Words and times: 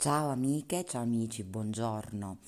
Ciao 0.00 0.28
amiche, 0.28 0.84
ciao 0.84 1.02
amici, 1.02 1.42
buongiorno. 1.42 2.38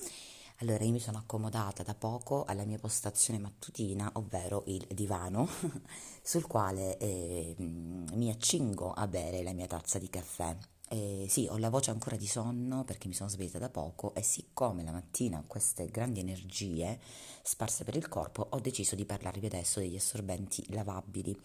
Allora, 0.58 0.84
io 0.84 0.92
mi 0.92 1.00
sono 1.00 1.18
accomodata 1.18 1.83
da 1.83 1.96
poco 1.96 2.45
alla 2.45 2.65
mia 2.65 2.79
postazione 2.79 3.41
mattutina, 3.41 4.08
ovvero 4.15 4.62
il 4.67 4.87
divano, 4.92 5.49
sul 6.23 6.47
quale 6.47 6.97
eh, 6.99 7.57
mi 7.58 8.30
accingo 8.30 8.93
a 8.93 9.09
bere 9.09 9.43
la 9.43 9.52
mia 9.52 9.66
tazza 9.66 9.98
di 9.98 10.09
caffè. 10.09 10.57
Eh, 10.91 11.27
sì, 11.29 11.49
ho 11.50 11.59
la 11.59 11.71
voce 11.71 11.91
ancora 11.91 12.14
di 12.14 12.29
sonno 12.29 12.85
perché 12.85 13.09
mi 13.09 13.14
sono 13.14 13.29
svegliata 13.29 13.59
da 13.59 13.69
poco 13.69 14.14
e 14.14 14.23
siccome 14.23 14.85
la 14.85 14.93
mattina 14.93 15.43
queste 15.45 15.87
grandi 15.87 16.21
energie 16.21 17.01
sparse 17.43 17.82
per 17.82 17.96
il 17.96 18.07
corpo, 18.07 18.46
ho 18.48 18.61
deciso 18.61 18.95
di 18.95 19.05
parlarvi 19.05 19.46
adesso 19.46 19.80
degli 19.80 19.96
assorbenti 19.96 20.64
lavabili 20.73 21.37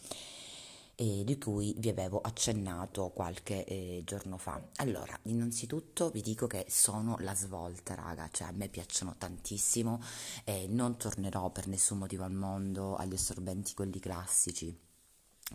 eh, 0.96 1.23
di 1.23 1.38
cui 1.38 1.75
vi 1.77 1.89
avevo 1.89 2.21
accennato 2.21 3.09
qualche 3.09 3.66
eh, 3.66 4.02
giorno 4.05 4.38
fa. 4.38 4.62
Allora, 4.77 5.18
innanzitutto 5.23 6.09
vi 6.09 6.22
dico 6.22 6.48
che 6.48 6.66
sono 6.70 7.17
la 7.20 7.36
svolta, 7.36 7.95
raga, 7.95 8.30
cioè 8.31 8.48
a 8.48 8.52
me 8.52 8.70
piacciono 8.70 9.16
tantissimo 9.17 10.02
e 10.44 10.67
non 10.70 10.98
tornerò 10.98 11.50
per 11.52 11.67
nessun 11.67 12.00
motivo 12.00 12.23
al 12.23 12.34
mondo 12.34 12.95
agli 12.95 13.13
assorbenti 13.13 13.73
quelli 13.73 14.00
classici 14.00 14.84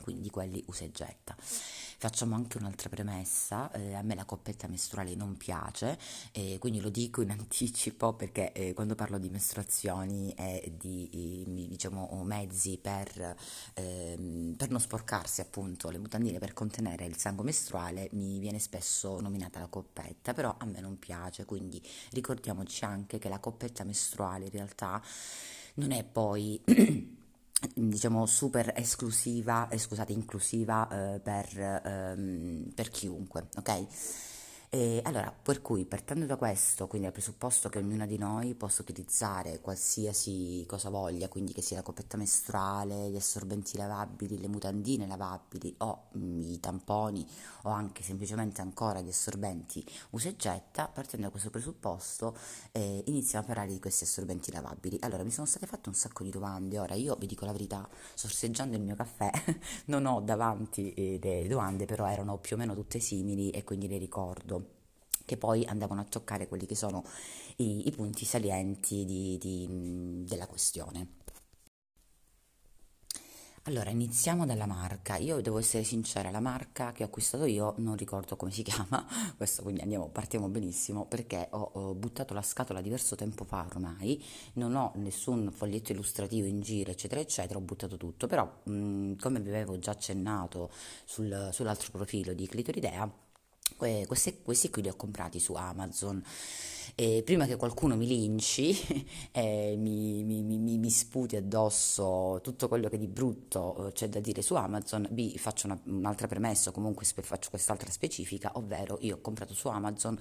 quindi 0.02 0.30
quelli 0.30 0.62
usa 0.66 0.84
e 0.84 0.92
getta. 0.92 1.36
Facciamo 1.40 2.34
anche 2.34 2.56
un'altra 2.56 2.88
premessa, 2.88 3.70
eh, 3.72 3.94
a 3.94 4.02
me 4.02 4.14
la 4.14 4.24
coppetta 4.24 4.68
mestruale 4.68 5.14
non 5.14 5.36
piace, 5.36 5.98
eh, 6.32 6.56
quindi 6.58 6.80
lo 6.80 6.88
dico 6.88 7.20
in 7.20 7.30
anticipo 7.30 8.14
perché 8.14 8.52
eh, 8.52 8.72
quando 8.72 8.94
parlo 8.94 9.18
di 9.18 9.28
mestruazioni 9.28 10.32
e 10.32 10.72
di 10.78 11.44
diciamo, 11.68 12.22
mezzi 12.24 12.78
per, 12.78 13.36
ehm, 13.74 14.54
per, 14.56 14.70
non 14.70 14.80
sporcarsi 14.80 15.40
appunto 15.42 15.90
le 15.90 15.98
mutandine 15.98 16.38
per 16.38 16.52
contenere 16.54 17.04
il 17.04 17.16
sangue 17.18 17.44
mestruale 17.44 18.08
mi 18.12 18.38
viene 18.38 18.58
spesso 18.58 19.20
nominata 19.20 19.58
la 19.58 19.66
coppetta, 19.66 20.32
però 20.32 20.54
a 20.58 20.64
me 20.64 20.80
non 20.80 20.98
piace, 20.98 21.44
quindi 21.44 21.82
ricordiamoci 22.12 22.84
anche 22.84 23.18
che 23.18 23.28
la 23.28 23.38
coppetta 23.40 23.84
mestruale 23.84 24.46
in 24.46 24.50
realtà 24.52 25.02
non 25.74 25.92
è 25.92 26.02
poi 26.04 26.60
diciamo 27.74 28.26
super 28.26 28.72
esclusiva, 28.76 29.68
eh, 29.68 29.78
scusate, 29.78 30.12
inclusiva 30.12 30.88
eh, 30.88 31.20
per, 31.20 31.80
ehm, 31.84 32.72
per 32.74 32.88
chiunque, 32.88 33.48
ok? 33.56 33.86
E 34.72 35.00
allora, 35.02 35.32
per 35.32 35.62
cui, 35.62 35.84
partendo 35.84 36.26
da 36.26 36.36
questo, 36.36 36.86
quindi 36.86 37.08
al 37.08 37.12
presupposto 37.12 37.68
che 37.68 37.80
ognuna 37.80 38.06
di 38.06 38.16
noi 38.16 38.54
possa 38.54 38.82
utilizzare 38.82 39.58
qualsiasi 39.60 40.64
cosa 40.68 40.90
voglia, 40.90 41.26
quindi 41.26 41.52
che 41.52 41.60
sia 41.60 41.78
la 41.78 41.82
coppetta 41.82 42.16
mestruale, 42.16 43.10
gli 43.10 43.16
assorbenti 43.16 43.76
lavabili, 43.76 44.38
le 44.38 44.46
mutandine 44.46 45.08
lavabili 45.08 45.74
o 45.78 46.04
mh, 46.12 46.24
mm, 46.24 46.40
i 46.42 46.60
tamponi 46.60 47.26
o 47.62 47.70
anche 47.70 48.04
semplicemente 48.04 48.60
ancora 48.60 49.00
gli 49.00 49.08
assorbenti 49.08 49.84
usa 50.10 50.28
e 50.28 50.36
getta, 50.36 50.86
partendo 50.86 51.26
da 51.26 51.32
questo 51.32 51.50
presupposto 51.50 52.36
eh, 52.70 53.02
iniziamo 53.06 53.42
a 53.42 53.48
parlare 53.48 53.72
di 53.72 53.80
questi 53.80 54.04
assorbenti 54.04 54.52
lavabili. 54.52 54.98
Allora, 55.00 55.24
mi 55.24 55.32
sono 55.32 55.48
state 55.48 55.66
fatte 55.66 55.88
un 55.88 55.96
sacco 55.96 56.22
di 56.22 56.30
domande, 56.30 56.78
ora 56.78 56.94
io 56.94 57.16
vi 57.16 57.26
dico 57.26 57.44
la 57.44 57.50
verità, 57.50 57.88
sorseggiando 58.14 58.76
il 58.76 58.82
mio 58.82 58.94
caffè, 58.94 59.32
non 59.86 60.06
ho 60.06 60.20
davanti 60.20 60.94
eh, 60.94 61.18
delle 61.18 61.48
domande, 61.48 61.86
però 61.86 62.06
erano 62.08 62.38
più 62.38 62.54
o 62.54 62.58
meno 62.60 62.72
tutte 62.74 63.00
simili 63.00 63.50
e 63.50 63.64
quindi 63.64 63.88
le 63.88 63.98
ricordo 63.98 64.58
che 65.30 65.36
poi 65.36 65.64
andavano 65.64 66.00
a 66.00 66.04
toccare 66.04 66.48
quelli 66.48 66.66
che 66.66 66.74
sono 66.74 67.04
i, 67.58 67.86
i 67.86 67.90
punti 67.92 68.24
salienti 68.24 69.04
di, 69.04 69.38
di, 69.38 70.24
della 70.26 70.48
questione. 70.48 71.18
Allora, 73.64 73.90
iniziamo 73.90 74.44
dalla 74.44 74.66
marca. 74.66 75.18
Io 75.18 75.40
devo 75.40 75.58
essere 75.58 75.84
sincera, 75.84 76.30
la 76.30 76.40
marca 76.40 76.90
che 76.90 77.04
ho 77.04 77.06
acquistato 77.06 77.44
io 77.44 77.74
non 77.76 77.94
ricordo 77.94 78.34
come 78.34 78.50
si 78.50 78.64
chiama, 78.64 79.06
questo 79.36 79.62
quindi 79.62 79.82
andiamo, 79.82 80.08
partiamo 80.08 80.48
benissimo, 80.48 81.06
perché 81.06 81.46
ho, 81.52 81.70
ho, 81.74 81.94
buttato 81.94 82.34
la 82.34 82.42
scatola 82.42 82.80
diverso 82.80 83.14
tempo 83.14 83.44
fa 83.44 83.64
ormai, 83.64 84.20
non 84.54 84.74
ho 84.74 84.92
nessun 84.96 85.52
foglietto 85.52 85.92
illustrativo 85.92 86.48
in 86.48 86.60
giro, 86.60 86.90
eccetera, 86.90 87.20
eccetera, 87.20 87.56
ho 87.56 87.62
buttato 87.62 87.96
tutto, 87.96 88.26
però 88.26 88.50
mh, 88.64 89.14
come 89.20 89.38
vi 89.40 89.50
avevo 89.50 89.78
già 89.78 89.92
accennato 89.92 90.70
sul, 91.04 91.50
sull'altro 91.52 91.90
profilo 91.92 92.32
di 92.32 92.48
Clitoridea, 92.48 93.28
questi, 94.06 94.40
questi 94.42 94.70
qui 94.70 94.82
li 94.82 94.88
ho 94.88 94.96
comprati 94.96 95.40
su 95.40 95.54
Amazon. 95.54 96.22
E 96.94 97.22
prima 97.24 97.46
che 97.46 97.56
qualcuno 97.56 97.96
mi 97.96 98.06
linci 98.06 98.76
e 99.32 99.74
mi, 99.78 100.22
mi, 100.24 100.42
mi, 100.42 100.76
mi, 100.76 100.90
sputi 100.90 101.36
addosso 101.36 102.40
tutto 102.42 102.68
quello 102.68 102.88
che 102.88 102.98
di 102.98 103.06
brutto 103.06 103.88
eh, 103.88 103.92
c'è 103.92 104.08
da 104.08 104.20
dire 104.20 104.42
su 104.42 104.54
Amazon, 104.54 105.06
vi 105.12 105.38
faccio 105.38 105.66
una, 105.66 105.80
un'altra 105.84 106.26
premessa, 106.26 106.72
comunque 106.72 107.06
faccio 107.06 107.50
quest'altra 107.50 107.90
specifica, 107.90 108.52
ovvero 108.54 108.98
io 109.00 109.16
ho 109.16 109.20
comprato 109.20 109.54
su 109.54 109.68
Amazon 109.68 110.18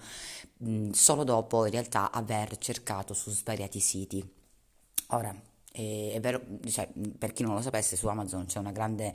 mh, 0.58 0.91
solo 0.91 1.24
dopo 1.24 1.66
in 1.66 1.72
realtà 1.72 2.12
aver 2.12 2.58
cercato 2.58 3.14
su 3.14 3.30
svariati 3.31 3.80
siti. 3.80 4.34
Ora, 5.08 5.36
è, 5.72 6.12
è 6.14 6.20
vero, 6.20 6.41
cioè, 6.68 6.88
per 7.18 7.34
chi 7.34 7.44
non 7.44 7.56
lo 7.56 7.62
sapesse, 7.62 7.96
su 7.96 8.08
Amazon 8.08 8.46
c'è 8.46 8.59
una 8.59 8.72
grande 8.72 9.14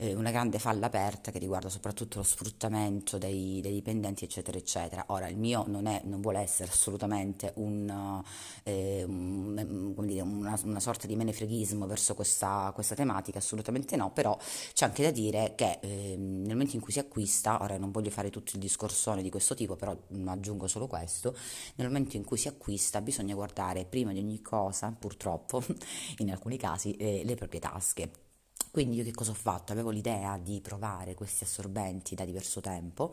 eh, 0.00 0.14
una 0.14 0.30
grande 0.30 0.58
falla 0.58 0.86
aperta 0.86 1.30
che 1.30 1.38
riguarda 1.38 1.68
soprattutto 1.68 2.18
lo 2.18 2.24
sfruttamento 2.24 3.18
dei, 3.18 3.60
dei, 3.60 3.74
dipendenti, 3.74 4.24
eccetera, 4.24 4.56
eccetera. 4.56 5.04
Ora, 5.08 5.28
il 5.28 5.36
mio 5.36 5.64
non, 5.68 5.86
è, 5.86 6.00
non 6.04 6.22
vuole 6.22 6.40
essere 6.40 6.70
assolutamente 6.70 7.52
un, 7.56 8.22
eh, 8.62 9.04
un, 9.04 9.94
dire, 10.06 10.22
una, 10.22 10.58
una, 10.64 10.80
sorta 10.80 11.06
di 11.06 11.16
menefreghismo 11.16 11.86
verso 11.86 12.14
questa, 12.14 12.70
questa, 12.74 12.94
tematica, 12.94 13.38
assolutamente 13.38 13.96
no, 13.96 14.10
però 14.10 14.36
c'è 14.72 14.86
anche 14.86 15.02
da 15.02 15.10
dire 15.10 15.52
che 15.54 15.78
eh, 15.82 16.16
nel 16.16 16.48
momento 16.48 16.76
in 16.76 16.82
cui 16.82 16.92
si 16.92 16.98
acquista, 16.98 17.62
ora 17.62 17.76
non 17.76 17.90
voglio 17.90 18.10
fare 18.10 18.30
tutto 18.30 18.52
il 18.54 18.60
discorsone 18.60 19.20
di 19.22 19.28
questo 19.28 19.54
tipo, 19.54 19.76
però 19.76 19.94
aggiungo 20.26 20.66
solo 20.66 20.86
questo, 20.86 21.36
nel 21.74 21.88
momento 21.88 22.16
in 22.16 22.24
cui 22.24 22.38
si 22.38 22.48
acquista 22.48 23.02
bisogna 23.02 23.34
guardare 23.34 23.84
prima 23.84 24.12
di 24.12 24.18
ogni 24.18 24.40
cosa, 24.40 24.94
purtroppo, 24.98 25.62
in 26.18 26.30
alcuni 26.30 26.56
casi, 26.56 26.92
eh, 26.96 27.22
le 27.22 27.34
proprie 27.34 27.60
tasche 27.60 28.28
quindi 28.70 28.96
io 28.96 29.04
che 29.04 29.12
cosa 29.12 29.32
ho 29.32 29.34
fatto? 29.34 29.72
Avevo 29.72 29.90
l'idea 29.90 30.38
di 30.38 30.60
provare 30.60 31.14
questi 31.14 31.44
assorbenti 31.44 32.14
da 32.14 32.24
diverso 32.24 32.60
tempo 32.60 33.12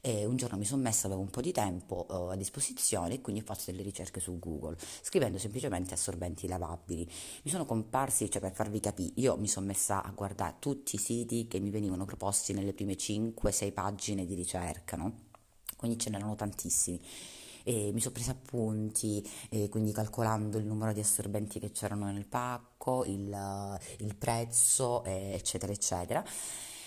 e 0.00 0.24
un 0.24 0.36
giorno 0.36 0.56
mi 0.56 0.64
sono 0.64 0.82
messa, 0.82 1.06
avevo 1.06 1.20
un 1.20 1.28
po' 1.28 1.40
di 1.40 1.52
tempo 1.52 2.06
uh, 2.08 2.30
a 2.30 2.36
disposizione 2.36 3.14
e 3.14 3.20
quindi 3.20 3.42
ho 3.42 3.44
fatto 3.44 3.62
delle 3.66 3.82
ricerche 3.82 4.20
su 4.20 4.38
Google, 4.38 4.76
scrivendo 5.02 5.38
semplicemente 5.38 5.94
assorbenti 5.94 6.48
lavabili. 6.48 7.08
Mi 7.42 7.50
sono 7.50 7.66
comparsi, 7.66 8.30
cioè 8.30 8.40
per 8.40 8.52
farvi 8.52 8.80
capire, 8.80 9.12
io 9.16 9.36
mi 9.36 9.48
sono 9.48 9.66
messa 9.66 10.02
a 10.02 10.10
guardare 10.10 10.56
tutti 10.58 10.96
i 10.96 10.98
siti 10.98 11.48
che 11.48 11.60
mi 11.60 11.70
venivano 11.70 12.04
proposti 12.04 12.52
nelle 12.52 12.72
prime 12.72 12.94
5-6 12.94 13.72
pagine 13.72 14.24
di 14.24 14.34
ricerca, 14.34 14.96
no? 14.96 15.12
Quindi 15.76 15.98
ce 15.98 16.10
n'erano 16.10 16.34
tantissimi 16.34 17.00
e 17.64 17.90
mi 17.92 18.00
sono 18.00 18.14
presa 18.14 18.30
appunti, 18.30 19.26
quindi 19.70 19.90
calcolando 19.90 20.58
il 20.58 20.66
numero 20.66 20.92
di 20.92 21.00
assorbenti 21.00 21.58
che 21.58 21.72
c'erano 21.72 22.04
nel 22.12 22.26
pacco, 22.26 23.04
il, 23.06 23.78
il 23.98 24.14
prezzo, 24.14 25.02
eccetera, 25.04 25.72
eccetera. 25.72 26.24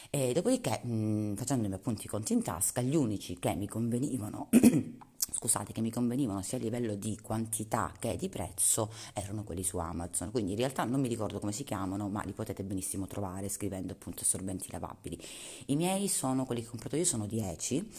E 0.09 0.31
dopodiché, 0.31 0.81
mh, 0.83 1.35
appunto 1.73 2.01
i 2.03 2.07
conti 2.07 2.33
in 2.33 2.41
tasca, 2.41 2.81
gli 2.81 2.95
unici 2.95 3.37
che 3.39 3.53
mi 3.55 3.67
convenivano, 3.67 4.49
scusate, 5.17 5.73
che 5.73 5.81
mi 5.81 5.91
convenivano 5.91 6.41
sia 6.41 6.57
a 6.57 6.61
livello 6.61 6.95
di 6.95 7.19
quantità 7.21 7.91
che 7.99 8.15
di 8.15 8.29
prezzo, 8.29 8.91
erano 9.13 9.43
quelli 9.43 9.63
su 9.63 9.77
Amazon. 9.77 10.31
Quindi 10.31 10.51
in 10.51 10.57
realtà 10.57 10.85
non 10.85 11.01
mi 11.01 11.09
ricordo 11.09 11.39
come 11.39 11.51
si 11.51 11.63
chiamano, 11.63 12.07
ma 12.07 12.21
li 12.23 12.31
potete 12.31 12.63
benissimo 12.63 13.05
trovare 13.05 13.49
scrivendo 13.49 13.93
appunto 13.93 14.23
assorbenti 14.23 14.71
lavabili. 14.71 15.19
I 15.67 15.75
miei 15.75 16.07
sono 16.07 16.45
quelli 16.45 16.61
che 16.61 16.67
ho 16.67 16.71
comprato 16.71 16.95
io, 16.95 17.05
sono 17.05 17.25
10 17.25 17.89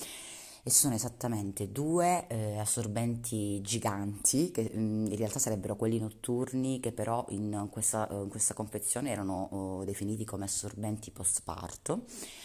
e 0.62 0.70
sono 0.70 0.94
esattamente 0.94 1.70
due 1.72 2.26
eh, 2.28 2.58
assorbenti 2.58 3.60
giganti 3.62 4.50
che 4.50 4.70
mm, 4.74 5.06
in 5.06 5.16
realtà 5.16 5.38
sarebbero 5.38 5.76
quelli 5.76 5.98
notturni 5.98 6.80
che 6.80 6.92
però 6.92 7.24
in 7.30 7.68
questa, 7.70 8.06
uh, 8.10 8.22
in 8.24 8.28
questa 8.28 8.54
confezione 8.54 9.10
erano 9.10 9.48
uh, 9.50 9.84
definiti 9.84 10.24
come 10.24 10.44
assorbenti 10.44 11.10
post 11.10 11.42
parto 11.44 12.04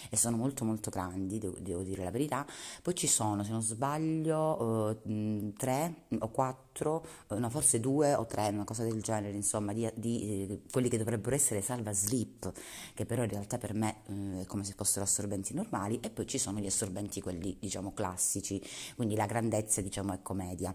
e 0.10 0.18
sono 0.18 0.38
molto 0.38 0.64
molto 0.64 0.90
grandi, 0.90 1.40
devo, 1.40 1.58
devo, 1.60 1.82
dire 1.82 2.04
la 2.04 2.12
verità. 2.12 2.46
Poi 2.82 2.94
ci 2.94 3.08
sono, 3.08 3.44
se 3.44 3.52
non 3.52 3.62
sbaglio, 3.62 5.00
uh, 5.04 5.54
tre 5.58 6.06
o 6.20 6.30
quattro, 6.30 7.06
no 7.30 7.50
forse 7.50 7.80
due 7.80 8.14
o 8.14 8.26
tre, 8.26 8.50
una 8.50 8.64
cosa 8.64 8.84
del 8.84 9.02
genere, 9.02 9.36
insomma, 9.36 9.74
di, 9.74 9.90
di 9.96 10.22
eh, 10.22 10.62
quelli 10.72 10.90
che 10.90 10.98
dovrebbero 10.98 11.36
essere 11.36 11.62
salva 11.62 11.92
slip, 11.94 12.52
che 12.94 13.06
però 13.06 13.24
in 13.24 13.30
realtà 13.30 13.58
per 13.58 13.74
me 13.74 14.02
è 14.42 14.46
come 14.46 14.64
se 14.64 14.74
fossero 14.76 15.04
assorbenti 15.04 15.54
normali 15.54 16.00
e 16.00 16.10
poi 16.10 16.28
ci 16.28 16.38
sono 16.38 16.60
gli 16.60 16.68
assorbenti 16.68 17.22
quelli 17.22 17.58
diciamo 17.60 17.94
classici 17.94 18.13
classici, 18.14 18.62
quindi 18.96 19.16
la 19.16 19.26
grandezza 19.26 19.82
diciamo 19.82 20.14
è 20.14 20.22
commedia. 20.22 20.74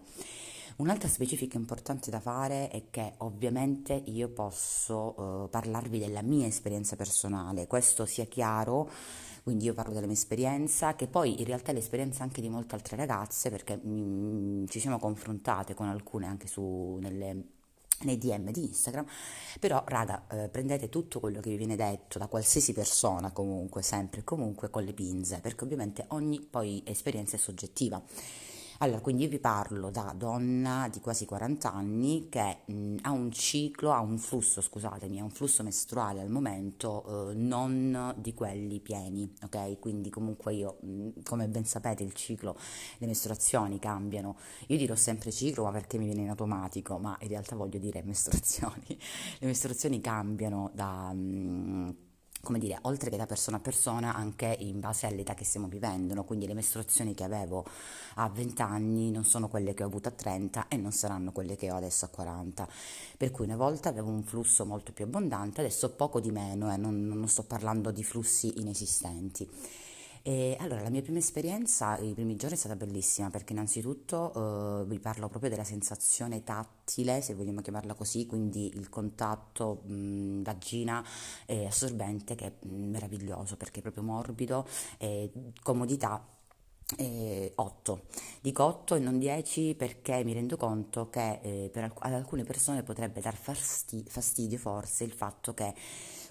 Un'altra 0.77 1.09
specifica 1.09 1.57
importante 1.57 2.09
da 2.09 2.21
fare 2.21 2.69
è 2.69 2.83
che 2.89 3.13
ovviamente 3.17 4.01
io 4.05 4.29
posso 4.29 5.45
eh, 5.45 5.49
parlarvi 5.49 5.99
della 5.99 6.21
mia 6.21 6.47
esperienza 6.47 6.95
personale, 6.95 7.67
questo 7.67 8.05
sia 8.05 8.25
chiaro, 8.25 8.89
quindi 9.43 9.65
io 9.65 9.73
parlo 9.73 9.93
della 9.93 10.05
mia 10.05 10.15
esperienza, 10.15 10.95
che 10.95 11.07
poi 11.07 11.39
in 11.39 11.45
realtà 11.45 11.71
è 11.71 11.73
l'esperienza 11.73 12.23
anche 12.23 12.39
di 12.39 12.47
molte 12.47 12.75
altre 12.75 12.95
ragazze, 12.95 13.49
perché 13.49 13.75
mh, 13.75 14.67
ci 14.67 14.79
siamo 14.79 14.99
confrontate 14.99 15.73
con 15.73 15.87
alcune 15.87 16.27
anche 16.27 16.47
su, 16.47 16.97
nelle 17.01 17.43
nei 18.01 18.17
DM 18.17 18.51
di 18.51 18.65
Instagram, 18.65 19.05
però 19.59 19.83
raga 19.87 20.25
eh, 20.29 20.49
prendete 20.49 20.89
tutto 20.89 21.19
quello 21.19 21.39
che 21.39 21.49
vi 21.49 21.57
viene 21.57 21.75
detto 21.75 22.19
da 22.19 22.27
qualsiasi 22.27 22.73
persona 22.73 23.31
comunque, 23.31 23.81
sempre 23.81 24.21
e 24.21 24.23
comunque 24.23 24.69
con 24.69 24.83
le 24.83 24.93
pinze, 24.93 25.39
perché 25.39 25.63
ovviamente 25.63 26.05
ogni 26.09 26.39
poi 26.41 26.83
esperienza 26.85 27.35
è 27.35 27.39
soggettiva. 27.39 28.01
Allora, 28.81 29.01
quindi 29.01 29.23
io 29.23 29.29
vi 29.29 29.39
parlo 29.39 29.89
da 29.89 30.13
donna 30.15 30.87
di 30.89 31.01
quasi 31.01 31.25
40 31.25 31.73
anni 31.73 32.27
che 32.29 32.59
mh, 32.65 32.95
ha 33.01 33.11
un 33.11 33.29
ciclo, 33.29 33.91
ha 33.91 33.99
un 33.99 34.17
flusso, 34.17 34.61
scusatemi, 34.61 35.19
ha 35.19 35.23
un 35.23 35.31
flusso 35.31 35.63
mestruale 35.63 36.21
al 36.21 36.29
momento 36.29 37.31
eh, 37.31 37.33
non 37.33 38.13
di 38.17 38.33
quelli 38.33 38.79
pieni, 38.79 39.29
ok? 39.43 39.79
Quindi 39.79 40.09
comunque 40.09 40.53
io, 40.53 40.77
mh, 40.81 41.23
come 41.23 41.49
ben 41.49 41.65
sapete, 41.65 42.03
il 42.03 42.13
ciclo, 42.13 42.55
le 42.99 43.07
mestruazioni 43.07 43.79
cambiano. 43.79 44.37
Io 44.67 44.77
dirò 44.77 44.95
sempre 44.95 45.29
ciclo, 45.31 45.63
ma 45.65 45.71
perché 45.71 45.97
mi 45.97 46.05
viene 46.05 46.21
in 46.21 46.29
automatico, 46.29 46.97
ma 46.99 47.17
in 47.19 47.27
realtà 47.27 47.57
voglio 47.57 47.79
dire 47.79 48.01
mestruazioni. 48.03 48.85
Le 49.39 49.47
mestruazioni 49.47 49.99
cambiano 49.99 50.71
da... 50.73 51.11
Mh, 51.11 51.17
come 52.49 52.57
dire, 52.57 52.79
oltre 52.81 53.11
che 53.11 53.17
da 53.17 53.27
persona 53.27 53.57
a 53.57 53.59
persona, 53.59 54.15
anche 54.15 54.55
in 54.57 54.79
base 54.79 55.05
all'età 55.05 55.35
che 55.35 55.45
stiamo 55.45 55.67
vivendo, 55.67 56.15
no? 56.15 56.23
Quindi 56.23 56.47
le 56.47 56.55
mestruazioni 56.55 57.13
che 57.13 57.23
avevo 57.23 57.63
a 58.15 58.27
20 58.27 58.61
anni 58.63 59.11
non 59.11 59.23
sono 59.23 59.47
quelle 59.47 59.75
che 59.75 59.83
ho 59.83 59.85
avuto 59.85 60.09
a 60.09 60.11
30 60.11 60.67
e 60.67 60.75
non 60.75 60.91
saranno 60.91 61.31
quelle 61.31 61.55
che 61.55 61.69
ho 61.69 61.75
adesso 61.75 62.05
a 62.05 62.07
40. 62.07 62.67
Per 63.17 63.29
cui 63.29 63.45
una 63.45 63.55
volta 63.55 63.89
avevo 63.89 64.09
un 64.09 64.23
flusso 64.23 64.65
molto 64.65 64.91
più 64.93 65.05
abbondante, 65.05 65.61
adesso 65.61 65.91
poco 65.91 66.19
di 66.19 66.31
meno, 66.31 66.73
eh? 66.73 66.77
non, 66.77 67.07
non 67.07 67.27
sto 67.27 67.43
parlando 67.43 67.91
di 67.91 68.03
flussi 68.03 68.59
inesistenti. 68.59 69.47
E 70.21 70.57
allora, 70.59 70.81
la 70.81 70.89
mia 70.89 71.01
prima 71.01 71.17
esperienza, 71.19 71.97
i 71.97 72.13
primi 72.13 72.35
giorni 72.35 72.55
è 72.55 72.59
stata 72.59 72.75
bellissima 72.75 73.29
perché 73.29 73.53
innanzitutto 73.53 74.81
eh, 74.81 74.85
vi 74.85 74.99
parlo 74.99 75.27
proprio 75.29 75.49
della 75.49 75.63
sensazione 75.63 76.43
tattile, 76.43 77.21
se 77.21 77.33
vogliamo 77.33 77.61
chiamarla 77.61 77.93
così, 77.93 78.25
quindi 78.25 78.67
il 78.75 78.89
contatto 78.89 79.81
mh, 79.85 80.43
vagina 80.43 81.03
e 81.45 81.65
assorbente 81.65 82.35
che 82.35 82.45
è 82.45 82.65
meraviglioso 82.67 83.55
perché 83.57 83.79
è 83.79 83.81
proprio 83.81 84.03
morbido 84.03 84.67
e 84.97 85.31
comodità 85.63 86.23
eh, 86.97 87.51
8. 87.55 88.01
Dico 88.41 88.63
8 88.63 88.95
e 88.95 88.99
non 88.99 89.19
10 89.19 89.75
perché 89.75 90.23
mi 90.23 90.33
rendo 90.33 90.57
conto 90.57 91.09
che 91.09 91.39
eh, 91.41 91.69
per 91.71 91.83
alc- 91.83 92.03
ad 92.03 92.13
alcune 92.13 92.43
persone 92.43 92.83
potrebbe 92.83 93.21
dar 93.21 93.35
fasti- 93.35 94.03
fastidio 94.07 94.57
forse 94.57 95.03
il 95.03 95.11
fatto 95.11 95.53
che 95.53 95.73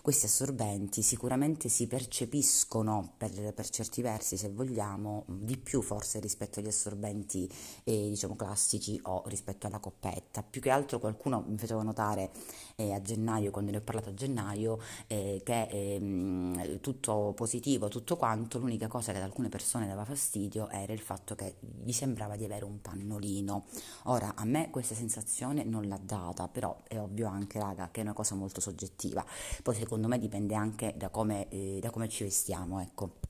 questi 0.03 0.27
assorbenti 0.27 1.03
sicuramente 1.03 1.69
si 1.69 1.87
percepiscono 1.87 3.15
per, 3.17 3.53
per, 3.53 3.69
certi 3.69 4.01
versi, 4.01 4.37
se 4.37 4.49
vogliamo, 4.49 5.25
di 5.27 5.57
più 5.57 5.83
forse 5.83 6.21
rispetto 6.21 6.61
agli 6.61 6.69
assorbenti 6.69 7.51
eh, 7.85 8.09
diciamo 8.09 8.37
classici 8.37 8.99
o 9.05 9.23
rispetto 9.27 9.67
alla 9.67 9.79
coppetta. 9.79 10.43
Più 10.43 10.61
che 10.61 10.71
altro 10.71 10.99
qualcuno 10.99 11.45
mi 11.47 11.59
faceva 11.59 11.83
notare 11.83 12.31
eh, 12.77 12.93
a 12.93 13.03
gennaio, 13.03 13.51
quando 13.51 13.71
ne 13.71 13.79
ho 13.79 13.83
parlato 13.83 14.11
a 14.11 14.15
gennaio, 14.15 14.79
eh, 15.07 15.41
che 15.45 15.63
ehm, 15.63 16.81
tutto 16.81 17.33
positivo, 17.35 17.89
tutto 17.89 18.17
quanto, 18.17 18.59
l'unica 18.59 18.87
cosa 18.89 19.13
che 19.13 19.19
ad 19.19 19.25
alcune 19.25 19.49
persone 19.49 19.87
dava 19.87 20.05
fastidio 20.05 20.69
era 20.71 20.93
il 20.93 21.01
fatto 21.01 21.35
che 21.35 21.57
gli 21.83 21.93
sembrava 21.93 22.37
di 22.37 22.45
avere 22.45 22.65
un 22.65 22.81
pannolino. 22.81 23.67
Ora, 24.05 24.35
a 24.37 24.45
me 24.45 24.71
questa 24.71 24.95
sensazione 24.95 25.65
non 25.65 25.87
l'ha 25.87 26.01
data, 26.01 26.49
però 26.49 26.77
è 26.87 26.99
ovvio 26.99 27.29
anche, 27.29 27.59
raga, 27.59 27.89
che 27.91 28.01
è 28.01 28.05
una 28.05 28.13
cosa 28.13 28.35
molto 28.35 28.61
soggettiva. 28.61 29.25
Poi 29.63 29.75
secondo 29.75 29.88
secondo 29.89 30.07
me 30.09 30.19
dipende 30.19 30.55
anche 30.55 30.93
da 30.99 31.09
come, 31.09 31.49
eh, 31.49 31.79
da 31.81 31.89
come 31.89 32.11
ci 32.11 32.23
vestiamo, 32.23 32.79
ecco. 32.81 33.21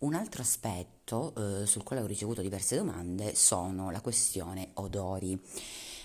Un 0.00 0.12
altro 0.12 0.42
aspetto 0.42 1.62
eh, 1.62 1.66
sul 1.66 1.82
quale 1.82 2.02
ho 2.02 2.06
ricevuto 2.06 2.42
diverse 2.42 2.76
domande 2.76 3.34
sono 3.34 3.90
la 3.90 4.02
questione 4.02 4.72
odori. 4.74 5.40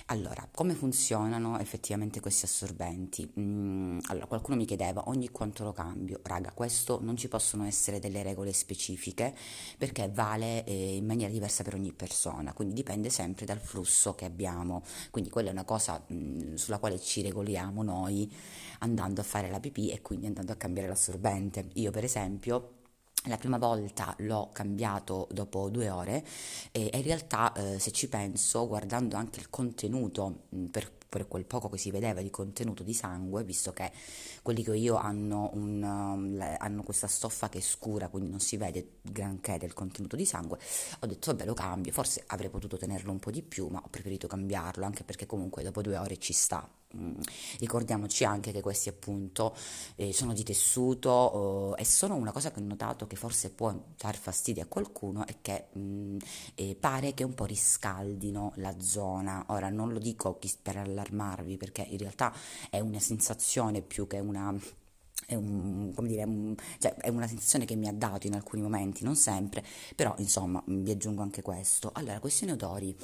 Allora, 0.09 0.47
come 0.51 0.75
funzionano 0.75 1.57
effettivamente 1.59 2.19
questi 2.19 2.45
assorbenti? 2.45 3.27
Mm, 3.39 3.99
allora, 4.03 4.27
qualcuno 4.27 4.55
mi 4.55 4.65
chiedeva 4.65 5.09
ogni 5.09 5.29
quanto 5.29 5.63
lo 5.63 5.73
cambio. 5.73 6.19
Raga, 6.21 6.51
questo 6.51 6.99
non 7.01 7.17
ci 7.17 7.27
possono 7.27 7.65
essere 7.65 7.97
delle 7.97 8.21
regole 8.21 8.53
specifiche 8.53 9.35
perché 9.79 10.07
vale 10.13 10.63
eh, 10.65 10.97
in 10.97 11.07
maniera 11.07 11.31
diversa 11.31 11.63
per 11.63 11.73
ogni 11.73 11.91
persona, 11.91 12.53
quindi 12.53 12.75
dipende 12.75 13.09
sempre 13.09 13.45
dal 13.45 13.59
flusso 13.59 14.13
che 14.13 14.25
abbiamo. 14.25 14.83
Quindi 15.09 15.31
quella 15.31 15.49
è 15.49 15.51
una 15.53 15.65
cosa 15.65 15.99
mm, 16.13 16.53
sulla 16.53 16.77
quale 16.77 16.99
ci 17.01 17.23
regoliamo 17.23 17.81
noi 17.81 18.31
andando 18.79 19.21
a 19.21 19.23
fare 19.23 19.49
la 19.49 19.59
pipì 19.59 19.89
e 19.89 20.03
quindi 20.03 20.27
andando 20.27 20.51
a 20.51 20.55
cambiare 20.55 20.87
l'assorbente. 20.87 21.69
Io, 21.73 21.89
per 21.89 22.03
esempio, 22.03 22.83
la 23.27 23.37
prima 23.37 23.57
volta 23.57 24.13
l'ho 24.19 24.49
cambiato 24.51 25.27
dopo 25.31 25.69
due 25.69 25.89
ore 25.89 26.23
e 26.71 26.89
in 26.93 27.03
realtà 27.03 27.53
eh, 27.53 27.79
se 27.79 27.91
ci 27.91 28.07
penso, 28.07 28.67
guardando 28.67 29.15
anche 29.15 29.39
il 29.39 29.49
contenuto 29.49 30.43
mh, 30.49 30.65
per, 30.65 30.91
per, 31.09 31.27
quel 31.27 31.45
poco 31.45 31.69
che 31.69 31.77
si 31.77 31.91
vedeva 31.91 32.21
di 32.21 32.29
contenuto 32.29 32.83
di 32.83 32.93
sangue, 32.93 33.43
visto 33.43 33.71
che 33.71 33.91
quelli 34.41 34.63
che 34.63 34.71
ho 34.71 34.73
io 34.73 34.95
hanno, 34.95 35.49
un, 35.53 35.81
um, 35.81 36.57
hanno 36.57 36.83
questa 36.83 37.07
stoffa 37.07 37.49
che 37.49 37.59
è 37.59 37.61
scura, 37.61 38.09
quindi 38.09 38.29
non 38.29 38.39
si 38.39 38.57
vede 38.57 38.97
granché 39.01 39.57
del 39.57 39.73
contenuto 39.73 40.15
di 40.15 40.25
sangue, 40.25 40.59
ho 40.99 41.05
detto 41.07 41.31
vabbè 41.31 41.45
lo 41.45 41.53
cambio, 41.53 41.91
forse 41.91 42.23
avrei 42.27 42.49
potuto 42.49 42.77
tenerlo 42.77 43.11
un 43.11 43.19
po' 43.19 43.31
di 43.31 43.41
più, 43.41 43.67
ma 43.67 43.81
ho 43.83 43.89
preferito 43.89 44.27
cambiarlo 44.27 44.85
anche 44.85 45.03
perché 45.03 45.25
comunque 45.25 45.63
dopo 45.63 45.81
due 45.81 45.97
ore 45.97 46.17
ci 46.17 46.33
sta. 46.33 46.69
Mm, 46.97 47.19
ricordiamoci 47.59 48.23
anche 48.23 48.51
che 48.51 48.61
questi 48.61 48.89
appunto 48.89 49.55
eh, 49.95 50.13
sono 50.13 50.33
di 50.33 50.43
tessuto 50.43 51.09
oh, 51.09 51.75
e 51.75 51.83
sono 51.83 52.15
una 52.15 52.31
cosa 52.31 52.51
che 52.51 52.59
ho 52.59 52.63
notato 52.63 53.05
che 53.05 53.15
forse 53.17 53.49
può 53.51 53.73
dar 53.97 54.15
fastidio 54.15 54.63
a 54.63 54.65
qualcuno 54.67 55.25
è 55.27 55.35
che 55.41 55.67
mh, 55.73 55.79
mm, 55.79 56.17
eh, 56.55 56.75
pare 56.79 57.13
che 57.13 57.23
un 57.23 57.33
po' 57.33 57.45
riscaldino 57.45 58.53
la 58.57 58.73
zona. 58.79 59.45
Ora 59.49 59.69
non 59.69 59.91
lo 59.91 59.99
dico 59.99 60.39
per 60.61 60.77
allarmarvi 60.77 61.57
perché 61.57 61.81
in 61.81 61.97
realtà 61.97 62.33
è 62.69 62.79
una 62.79 62.99
sensazione 62.99 63.81
più 63.81 64.07
che 64.07 64.19
una 64.19 64.53
è, 65.27 65.35
un, 65.35 65.91
dire, 66.01 66.23
un, 66.23 66.55
cioè, 66.77 66.93
è, 66.95 67.09
una 67.09 67.27
sensazione 67.27 67.65
che 67.65 67.75
mi 67.75 67.87
ha 67.87 67.93
dato 67.93 68.27
in 68.27 68.35
alcuni 68.35 68.61
momenti, 68.61 69.03
non 69.03 69.15
sempre, 69.15 69.63
però 69.95 70.13
insomma 70.19 70.61
vi 70.67 70.91
aggiungo 70.91 71.21
anche 71.21 71.41
questo. 71.41 71.91
Allora, 71.93 72.19
questione 72.19 72.53
odori. 72.53 72.95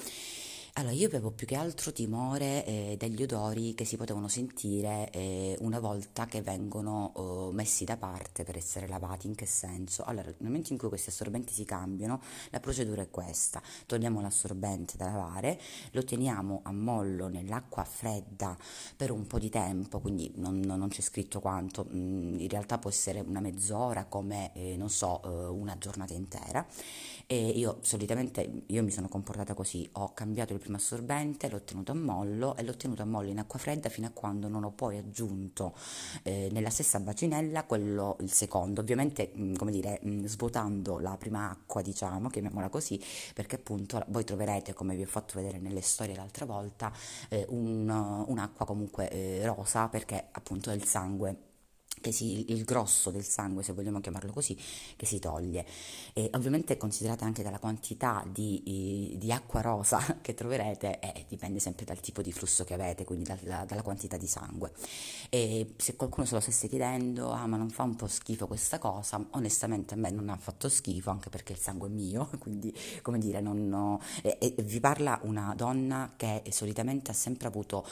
Allora, 0.76 0.94
io 0.94 1.08
avevo 1.08 1.32
più 1.32 1.46
che 1.46 1.56
altro 1.56 1.92
timore 1.92 2.66
eh, 2.66 2.96
degli 2.98 3.22
odori 3.24 3.74
che 3.76 3.84
si 3.84 3.98
potevano 3.98 4.30
sentire 4.30 5.10
eh, 5.12 5.58
una 5.60 5.80
volta 5.80 6.28
che 6.28 6.42
vengono 6.42 7.12
oh, 7.16 7.52
messi 7.52 7.84
da 7.84 7.98
parte 7.98 8.46
per 8.46 8.56
essere 8.56 8.88
lavati. 8.88 9.28
In 9.28 9.36
che 9.36 9.46
senso? 9.46 10.04
Allora, 10.04 10.28
nel 10.28 10.36
momento 10.40 10.72
in 10.72 10.80
cui 10.80 10.88
questi 10.88 11.10
assorbenti 11.10 11.52
si 11.52 11.66
cambiano, 11.66 12.22
la 12.52 12.62
procedura 12.62 13.02
è 13.02 13.10
questa. 13.10 13.62
Togliamo 13.86 14.22
l'assorbente 14.22 14.96
da 14.96 15.08
lavare, 15.08 15.60
lo 15.92 16.06
teniamo 16.06 16.62
a 16.64 16.72
mollo 16.72 17.28
nell'acqua 17.28 17.84
fredda 17.84 18.58
per 18.96 19.12
un 19.12 19.28
po' 19.28 19.40
di 19.40 19.50
tempo, 19.50 20.00
quindi 20.00 20.32
non, 20.36 20.62
non 20.62 20.88
c'è 20.88 21.02
scritto 21.02 21.42
quanto, 21.42 21.86
mm, 21.94 22.40
in 22.40 22.48
realtà 22.48 22.78
può 22.78 22.90
essere 22.90 23.20
una 23.20 23.42
mezz'ora 23.42 24.06
come, 24.06 24.54
eh, 24.54 24.78
non 24.78 24.90
so, 24.90 25.22
eh, 25.22 25.28
una 25.50 25.78
giornata 25.78 26.14
intera. 26.14 26.66
E 27.32 27.48
io 27.48 27.78
solitamente, 27.80 28.64
io 28.66 28.84
mi 28.84 28.92
sono 28.92 29.08
comportata 29.08 29.54
così, 29.54 29.88
ho 29.94 30.14
cambiato 30.14 30.52
il 30.52 30.60
primo 30.60 30.76
assorbente, 30.76 31.48
l'ho 31.48 31.62
tenuto 31.62 31.94
a 31.94 31.96
mollo 31.96 32.58
e 32.58 32.64
l'ho 32.64 32.76
tenuto 32.76 33.04
a 33.04 33.06
mollo 33.06 33.30
in 33.30 33.40
acqua 33.40 33.58
fredda 33.58 33.88
fino 33.88 34.06
a 34.08 34.10
quando 34.10 34.50
non 34.50 34.66
ho 34.66 34.72
poi 34.72 34.98
aggiunto 34.98 35.74
eh, 36.24 36.50
nella 36.52 36.70
stessa 36.70 37.00
bacinella 37.00 37.64
quello, 37.64 38.18
il 38.20 38.34
secondo, 38.34 38.82
ovviamente 38.82 39.32
mm, 39.34 39.54
come 39.56 39.72
dire, 39.72 40.02
mm, 40.06 40.26
svuotando 40.26 41.00
la 41.00 41.16
prima 41.16 41.50
acqua 41.50 41.82
diciamo, 41.82 42.30
chiamiamola 42.30 42.68
così, 42.68 43.02
perché 43.34 43.56
appunto 43.56 44.04
voi 44.10 44.26
troverete 44.26 44.74
come 44.74 44.98
vi 44.98 45.04
ho 45.04 45.08
fatto 45.08 45.36
vedere 45.40 45.58
nelle 45.58 45.80
storie 45.80 46.18
l'altra 46.18 46.44
volta 46.44 46.92
eh, 47.30 47.46
un, 47.48 47.88
un'acqua 48.28 48.66
comunque 48.66 49.10
eh, 49.10 49.46
rosa 49.46 49.88
perché 49.88 50.28
appunto 50.34 50.70
è 50.70 50.74
il 50.74 50.84
sangue 50.84 51.51
che 52.02 52.12
si, 52.12 52.52
il 52.52 52.64
grosso 52.64 53.12
del 53.12 53.24
sangue, 53.24 53.64
se 53.64 53.74
vogliamo 53.74 54.02
chiamarlo 54.02 54.32
così, 54.34 54.58
che 54.96 55.06
si 55.06 55.20
toglie. 55.20 55.66
E 56.14 56.30
ovviamente 56.34 56.76
considerate 56.78 57.24
anche 57.24 57.44
dalla 57.44 57.60
quantità 57.60 58.26
di, 58.30 59.16
di 59.18 59.32
acqua 59.32 59.62
rosa 59.62 60.00
che 60.22 60.34
troverete, 60.34 61.00
eh, 61.00 61.26
dipende 61.30 61.60
sempre 61.60 61.86
dal 61.86 62.00
tipo 62.00 62.22
di 62.22 62.32
flusso 62.32 62.64
che 62.64 62.74
avete, 62.74 63.06
quindi 63.06 63.24
dalla, 63.24 63.64
dalla, 63.66 63.82
quantità 63.82 64.18
di 64.18 64.28
sangue. 64.28 64.72
E 65.30 65.76
se 65.78 65.96
qualcuno 65.96 66.26
se 66.26 66.34
lo 66.34 66.40
stesse 66.40 66.68
chiedendo, 66.68 67.32
ah 67.32 67.48
ma 67.48 67.58
non 67.58 67.70
fa 67.70 67.84
un 67.84 67.96
po' 67.96 68.08
schifo 68.08 68.48
questa 68.48 68.80
cosa, 68.80 69.24
onestamente 69.32 69.94
a 69.94 69.98
me 69.98 70.10
non 70.10 70.30
ha 70.30 70.38
fatto 70.38 70.68
schifo, 70.68 71.10
anche 71.12 71.30
perché 71.30 71.54
il 71.54 71.60
sangue 71.60 71.88
è 71.88 71.92
mio, 71.92 72.30
quindi 72.40 72.76
come 73.02 73.20
dire, 73.20 73.40
non 73.40 73.72
ho, 73.72 74.00
e, 74.22 74.38
e 74.40 74.64
vi 74.64 74.80
parla 74.80 75.20
una 75.24 75.54
donna 75.56 76.14
che 76.18 76.44
solitamente 76.50 77.12
ha 77.12 77.14
sempre 77.14 77.48
avuto 77.48 77.86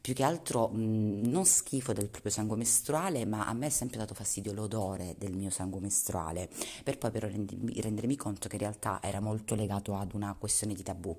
più 0.00 0.14
che 0.14 0.24
altro 0.24 0.68
mh, 0.68 1.28
non 1.28 1.44
schifo 1.44 1.92
del 1.92 2.08
proprio 2.08 2.32
sangue 2.32 2.56
mestruale, 2.56 3.24
ma 3.24 3.46
a 3.52 3.54
me 3.54 3.66
è 3.66 3.70
sempre 3.70 3.98
dato 3.98 4.14
fastidio 4.14 4.52
l'odore 4.52 5.14
del 5.18 5.34
mio 5.36 5.50
sangue 5.50 5.80
mestruale, 5.80 6.48
per 6.82 6.98
poi 6.98 7.10
però 7.10 7.28
rendermi, 7.28 7.80
rendermi 7.80 8.16
conto 8.16 8.48
che 8.48 8.56
in 8.56 8.62
realtà 8.62 8.98
era 9.02 9.20
molto 9.20 9.54
legato 9.54 9.94
ad 9.94 10.14
una 10.14 10.34
questione 10.38 10.74
di 10.74 10.82
tabù. 10.82 11.16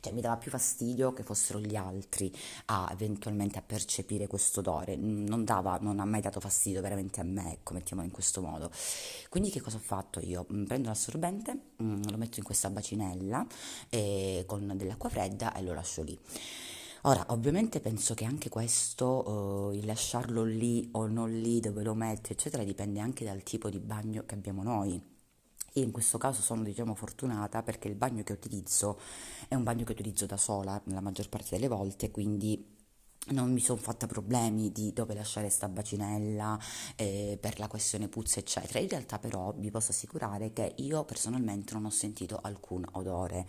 Cioè 0.00 0.12
mi 0.12 0.20
dava 0.20 0.36
più 0.36 0.50
fastidio 0.50 1.12
che 1.12 1.22
fossero 1.22 1.60
gli 1.60 1.76
altri 1.76 2.32
a 2.66 2.88
eventualmente 2.90 3.58
a 3.58 3.62
percepire 3.62 4.26
questo 4.26 4.60
odore, 4.60 4.96
non, 4.96 5.44
dava, 5.44 5.78
non 5.80 6.00
ha 6.00 6.04
mai 6.04 6.20
dato 6.20 6.40
fastidio 6.40 6.80
veramente 6.80 7.20
a 7.20 7.24
me, 7.24 7.52
ecco, 7.52 7.74
mettiamolo 7.74 8.08
in 8.08 8.12
questo 8.12 8.40
modo. 8.40 8.70
Quindi 9.28 9.50
che 9.50 9.60
cosa 9.60 9.76
ho 9.76 9.80
fatto 9.80 10.20
io? 10.20 10.46
Mm, 10.52 10.64
prendo 10.64 10.88
l'assorbente, 10.88 11.58
mm, 11.82 12.02
lo 12.10 12.16
metto 12.16 12.38
in 12.38 12.44
questa 12.44 12.70
bacinella 12.70 13.46
eh, 13.90 14.44
con 14.46 14.72
dell'acqua 14.74 15.08
fredda 15.08 15.54
e 15.54 15.62
lo 15.62 15.74
lascio 15.74 16.02
lì. 16.02 16.18
Ora, 17.04 17.24
ovviamente 17.28 17.80
penso 17.80 18.12
che 18.14 18.26
anche 18.26 18.50
questo, 18.50 19.70
eh, 19.72 19.78
il 19.78 19.86
lasciarlo 19.86 20.44
lì 20.44 20.88
o 20.92 21.06
non 21.06 21.30
lì 21.40 21.58
dove 21.60 21.82
lo 21.82 21.94
metti, 21.94 22.32
eccetera, 22.32 22.62
dipende 22.62 23.00
anche 23.00 23.24
dal 23.24 23.42
tipo 23.42 23.70
di 23.70 23.78
bagno 23.78 24.24
che 24.26 24.34
abbiamo 24.34 24.62
noi. 24.62 25.02
Io 25.74 25.82
in 25.84 25.92
questo 25.92 26.18
caso 26.18 26.42
sono, 26.42 26.62
diciamo, 26.62 26.94
fortunata 26.94 27.62
perché 27.62 27.88
il 27.88 27.94
bagno 27.94 28.22
che 28.22 28.32
utilizzo 28.34 29.00
è 29.48 29.54
un 29.54 29.62
bagno 29.62 29.84
che 29.84 29.92
utilizzo 29.92 30.26
da 30.26 30.36
sola 30.36 30.80
la 30.86 31.00
maggior 31.00 31.28
parte 31.30 31.48
delle 31.52 31.68
volte, 31.68 32.10
quindi 32.10 32.76
non 33.28 33.52
mi 33.52 33.60
sono 33.60 33.78
fatta 33.78 34.06
problemi 34.06 34.72
di 34.72 34.92
dove 34.92 35.14
lasciare 35.14 35.48
sta 35.50 35.68
bacinella 35.68 36.58
eh, 36.96 37.38
per 37.40 37.58
la 37.58 37.68
questione 37.68 38.08
puzza, 38.08 38.40
eccetera. 38.40 38.78
In 38.78 38.88
realtà 38.88 39.18
però 39.18 39.54
vi 39.56 39.70
posso 39.70 39.92
assicurare 39.92 40.52
che 40.52 40.74
io 40.78 41.04
personalmente 41.04 41.72
non 41.74 41.86
ho 41.86 41.90
sentito 41.90 42.38
alcun 42.42 42.84
odore 42.92 43.46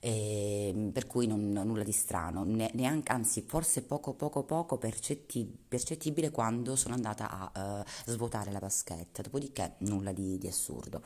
e, 0.00 0.90
per 0.92 1.06
cui 1.06 1.26
non, 1.26 1.50
nulla 1.50 1.82
di 1.82 1.92
strano, 1.92 2.44
ne, 2.44 2.70
neanche, 2.74 3.12
anzi 3.12 3.44
forse 3.46 3.82
poco 3.82 4.14
poco 4.14 4.44
poco 4.44 4.78
percetti, 4.78 5.44
percettibile 5.68 6.30
quando 6.30 6.76
sono 6.76 6.94
andata 6.94 7.50
a 7.52 7.80
uh, 7.80 8.10
svuotare 8.10 8.52
la 8.52 8.58
vaschetta, 8.58 9.22
dopodiché 9.22 9.74
nulla 9.78 10.12
di, 10.12 10.38
di 10.38 10.46
assurdo. 10.46 11.02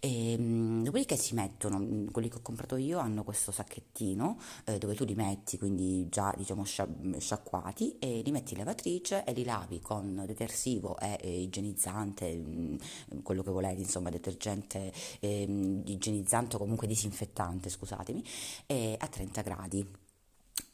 E, 0.00 0.36
um, 0.38 0.82
dopodiché 0.82 1.16
si 1.16 1.34
mettono, 1.34 1.78
mm, 1.78 2.08
quelli 2.08 2.28
che 2.28 2.36
ho 2.36 2.42
comprato 2.42 2.76
io 2.76 2.98
hanno 2.98 3.24
questo 3.24 3.52
sacchettino 3.52 4.38
eh, 4.64 4.78
dove 4.78 4.94
tu 4.94 5.04
li 5.04 5.14
metti, 5.14 5.58
quindi 5.58 6.08
già 6.08 6.32
diciamo 6.36 6.64
sciacquati, 6.64 7.98
e 7.98 8.22
li 8.24 8.30
metti 8.30 8.52
in 8.52 8.60
lavatrice 8.60 9.24
e 9.24 9.32
li 9.32 9.44
lavi 9.44 9.80
con 9.80 10.24
detersivo 10.26 10.98
e, 10.98 11.18
e 11.20 11.40
igienizzante, 11.42 12.34
mh, 12.34 12.78
mm, 13.14 13.18
quello 13.22 13.42
che 13.42 13.50
volete, 13.50 13.80
insomma 13.80 14.10
detergente, 14.10 14.92
eh, 15.20 15.82
igienizzante 15.84 16.56
o 16.56 16.58
comunque 16.58 16.86
disinfettante, 16.86 17.68
scusate 17.68 18.12
scusatemi, 18.14 18.22
eh, 18.66 18.96
a 18.98 19.06
30 19.08 19.42
gradi. 19.42 19.86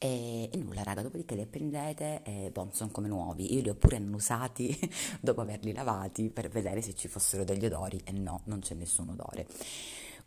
E, 0.03 0.49
e, 0.51 0.57
nulla 0.57 0.83
raga, 0.83 1.03
dopodiché 1.03 1.35
li 1.35 1.47
prendete 1.47 2.23
e 2.23 2.51
boh, 2.51 2.71
sono 2.73 2.91
come 2.91 3.09
nuovi. 3.09 3.55
Io 3.55 3.63
li 3.63 3.69
ho 3.69 3.75
pure 3.75 3.97
annusati 3.97 4.79
dopo 5.21 5.41
averli 5.41 5.73
lavati 5.73 6.31
per 6.31 6.49
vedere 6.49 6.83
se 6.83 6.95
ci 6.95 7.09
fossero 7.09 7.45
degli 7.45 7.65
odori 7.65 8.01
e 8.05 8.13
no, 8.13 8.41
non 8.45 8.61
c'è 8.61 8.75
nessun 8.75 9.11
odore. 9.11 9.47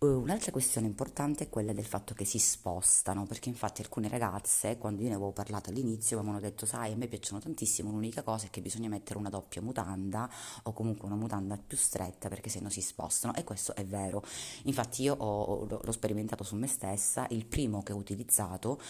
Eh, 0.03 0.05
un'altra 0.05 0.51
questione 0.51 0.85
importante 0.87 1.45
è 1.45 1.49
quella 1.49 1.71
del 1.71 1.85
fatto 1.85 2.13
che 2.13 2.25
si 2.25 2.37
spostano, 2.37 3.25
perché 3.25 3.47
infatti 3.47 3.81
alcune 3.81 4.09
ragazze, 4.09 4.77
quando 4.77 5.01
io 5.01 5.07
ne 5.07 5.15
avevo 5.15 5.31
parlato 5.31 5.69
all'inizio, 5.69 6.17
mi 6.17 6.23
avevano 6.23 6.43
detto, 6.45 6.65
sai, 6.65 6.91
a 6.91 6.95
me 6.97 7.07
piacciono 7.07 7.39
tantissimo, 7.39 7.89
l'unica 7.89 8.21
cosa 8.21 8.47
è 8.47 8.49
che 8.49 8.61
bisogna 8.61 8.89
mettere 8.89 9.17
una 9.17 9.29
doppia 9.29 9.61
mutanda 9.61 10.29
o 10.63 10.73
comunque 10.73 11.07
una 11.07 11.15
mutanda 11.15 11.57
più 11.57 11.77
stretta 11.77 12.27
perché 12.27 12.49
se 12.49 12.59
no 12.59 12.69
si 12.69 12.81
spostano 12.81 13.33
e 13.35 13.45
questo 13.45 13.75
è 13.75 13.85
vero. 13.85 14.23
Infatti 14.63 15.03
io 15.03 15.15
ho, 15.15 15.65
l'ho 15.65 15.91
sperimentato 15.91 16.43
su 16.43 16.55
me 16.57 16.67
stessa, 16.67 17.25
il 17.29 17.45
primo 17.45 17.81
che 17.81 17.93
ho 17.93 17.97
utilizzato, 17.97 18.81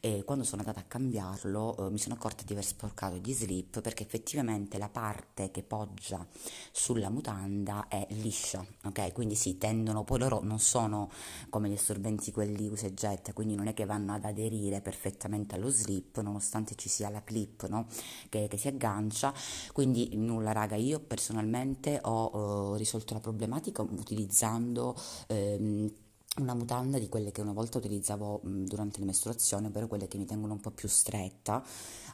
eh, 0.00 0.24
quando 0.24 0.44
sono 0.44 0.62
andata 0.62 0.80
a 0.80 0.84
cambiarlo, 0.84 1.86
eh, 1.86 1.90
mi 1.90 1.98
sono 1.98 2.14
accorta 2.14 2.44
di 2.46 2.52
aver 2.52 2.64
sporcato 2.64 3.16
gli 3.16 3.34
slip 3.34 3.82
perché 3.82 4.04
effettivamente 4.04 4.78
la 4.78 4.88
parte 4.88 5.50
che 5.50 5.62
poggia 5.62 6.26
sulla 6.70 7.10
mutanda 7.10 7.88
è 7.88 8.06
liscia, 8.10 8.64
ok? 8.84 9.12
Quindi 9.12 9.34
si 9.34 9.58
tendono, 9.58 10.04
poi 10.04 10.18
loro 10.18 10.40
non 10.42 10.60
sono 10.62 11.10
come 11.50 11.68
gli 11.68 11.74
assorbenti 11.74 12.32
quelli 12.32 12.68
usa 12.68 12.86
e 12.86 12.94
getta, 12.94 13.32
quindi 13.32 13.54
non 13.54 13.66
è 13.66 13.74
che 13.74 13.84
vanno 13.84 14.14
ad 14.14 14.24
aderire 14.24 14.80
perfettamente 14.80 15.56
allo 15.56 15.68
slip, 15.68 16.20
nonostante 16.20 16.74
ci 16.74 16.88
sia 16.88 17.10
la 17.10 17.22
clip 17.22 17.68
no? 17.68 17.86
che, 18.28 18.48
che, 18.48 18.56
si 18.56 18.68
aggancia. 18.68 19.34
Quindi 19.72 20.16
nulla, 20.16 20.52
raga, 20.52 20.76
io 20.76 21.00
personalmente 21.00 21.98
ho 22.02 22.70
uh, 22.70 22.74
risolto 22.76 23.14
la 23.14 23.20
problematica 23.20 23.82
utilizzando... 23.82 24.96
Ehm, 25.26 25.92
una 26.38 26.54
mutanda 26.54 26.98
di 26.98 27.08
quelle 27.08 27.30
che 27.30 27.42
una 27.42 27.52
volta 27.52 27.76
utilizzavo 27.76 28.40
durante 28.42 29.00
le 29.00 29.04
mestruazioni, 29.04 29.66
ovvero 29.66 29.86
quelle 29.86 30.08
che 30.08 30.16
mi 30.16 30.24
tengono 30.24 30.54
un 30.54 30.60
po' 30.60 30.70
più 30.70 30.88
stretta. 30.88 31.62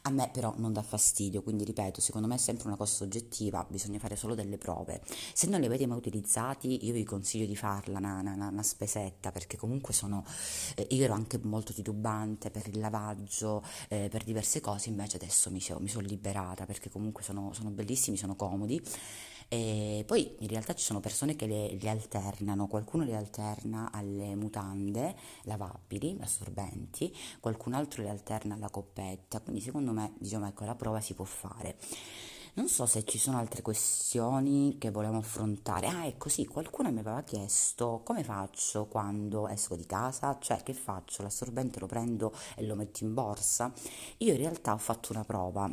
A 0.02 0.10
me 0.10 0.28
però 0.32 0.54
non 0.56 0.72
dà 0.72 0.82
fastidio, 0.82 1.42
quindi 1.42 1.64
ripeto, 1.64 2.00
secondo 2.00 2.26
me 2.26 2.34
è 2.34 2.38
sempre 2.38 2.66
una 2.66 2.76
cosa 2.76 2.94
soggettiva, 2.94 3.64
bisogna 3.68 4.00
fare 4.00 4.16
solo 4.16 4.34
delle 4.34 4.58
prove. 4.58 5.02
Se 5.32 5.46
non 5.46 5.60
li 5.60 5.66
avete 5.66 5.86
mai 5.86 5.98
utilizzati, 5.98 6.84
io 6.84 6.92
vi 6.92 7.04
consiglio 7.04 7.46
di 7.46 7.54
farla 7.54 7.98
una, 7.98 8.20
una, 8.20 8.48
una 8.48 8.62
spesetta, 8.62 9.30
perché 9.30 9.56
comunque 9.56 9.92
sono, 9.94 10.24
eh, 10.74 10.86
io 10.90 11.04
ero 11.04 11.14
anche 11.14 11.38
molto 11.42 11.72
titubante 11.72 12.50
per 12.50 12.66
il 12.66 12.80
lavaggio, 12.80 13.62
eh, 13.88 14.08
per 14.10 14.24
diverse 14.24 14.60
cose, 14.60 14.88
invece 14.88 15.16
adesso 15.16 15.50
mi, 15.50 15.62
mi 15.78 15.88
sono 15.88 16.06
liberata, 16.06 16.66
perché 16.66 16.90
comunque 16.90 17.22
sono, 17.22 17.52
sono 17.52 17.70
bellissimi, 17.70 18.16
sono 18.16 18.34
comodi. 18.34 18.82
E 19.50 20.04
poi 20.06 20.36
in 20.40 20.48
realtà 20.48 20.74
ci 20.74 20.84
sono 20.84 21.00
persone 21.00 21.34
che 21.34 21.46
le, 21.46 21.78
le, 21.80 21.88
alternano, 21.88 22.66
qualcuno 22.66 23.04
le 23.04 23.16
alterna 23.16 23.90
alle 23.90 24.34
mutande 24.36 25.16
lavabili, 25.44 26.18
assorbenti, 26.20 27.14
qualcun 27.40 27.72
altro 27.72 28.02
le 28.02 28.10
alterna 28.10 28.54
alla 28.54 28.68
coppetta, 28.68 29.40
quindi 29.40 29.62
secondo 29.62 29.92
me 29.92 30.12
diciamo 30.18 30.46
ecco 30.46 30.64
la 30.66 30.74
prova 30.74 31.00
si 31.00 31.14
può 31.14 31.24
fare. 31.24 31.78
Non 32.54 32.68
so 32.68 32.86
se 32.86 33.04
ci 33.04 33.18
sono 33.18 33.38
altre 33.38 33.62
questioni 33.62 34.76
che 34.78 34.90
volevamo 34.90 35.20
affrontare. 35.20 35.86
Ah, 35.86 36.06
ecco 36.06 36.28
sì, 36.28 36.44
qualcuno 36.44 36.90
mi 36.90 36.98
aveva 36.98 37.22
chiesto 37.22 38.02
come 38.04 38.24
faccio 38.24 38.86
quando 38.86 39.48
esco 39.48 39.76
di 39.76 39.86
casa, 39.86 40.36
cioè 40.40 40.62
che 40.62 40.74
faccio? 40.74 41.22
L'assorbente 41.22 41.78
lo 41.78 41.86
prendo 41.86 42.34
e 42.56 42.66
lo 42.66 42.74
metto 42.74 43.04
in 43.04 43.14
borsa. 43.14 43.72
Io 44.18 44.32
in 44.32 44.38
realtà 44.38 44.72
ho 44.72 44.78
fatto 44.78 45.12
una 45.12 45.24
prova 45.24 45.70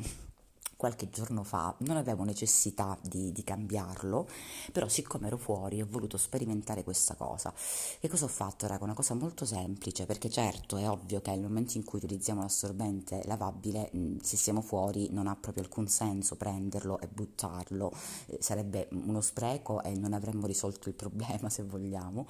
qualche 0.86 1.10
giorno 1.10 1.44
fa, 1.44 1.74
non 1.80 1.98
avevo 1.98 2.24
necessità 2.24 2.96
di, 3.02 3.32
di, 3.32 3.44
cambiarlo, 3.44 4.28
però 4.72 4.88
siccome 4.88 5.26
ero 5.26 5.38
fuori 5.38 5.82
ho 5.82 5.88
voluto 5.90 6.16
sperimentare 6.16 6.84
questa 6.84 7.16
cosa. 7.16 7.52
Che 8.00 8.08
cosa 8.08 8.26
ho 8.26 8.28
fatto, 8.28 8.68
raga? 8.68 8.84
Una 8.84 8.94
cosa 8.94 9.16
molto 9.16 9.46
semplice, 9.46 10.06
perché 10.06 10.30
certo 10.30 10.78
è 10.78 10.88
ovvio 10.88 11.22
che 11.22 11.32
nel 11.32 11.42
momento 11.42 11.78
in 11.78 11.84
cui 11.84 11.98
utilizziamo 11.98 12.42
l'assorbente 12.42 13.24
lavabile, 13.26 13.90
se 14.22 14.38
siamo 14.38 14.62
fuori 14.62 15.10
non 15.10 15.26
ha 15.26 15.36
proprio 15.36 15.64
alcun 15.64 15.88
senso 15.88 16.36
prenderlo 16.36 17.00
e 17.00 17.08
buttarlo, 17.08 17.92
eh, 18.28 18.38
sarebbe 18.40 18.88
uno 18.92 19.22
spreco 19.22 19.82
e 19.82 19.96
non 19.96 20.14
avremmo 20.14 20.46
risolto 20.46 20.88
il 20.88 20.94
problema 20.94 21.50
se 21.50 21.64
vogliamo. 21.64 22.28